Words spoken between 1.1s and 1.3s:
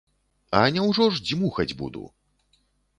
ж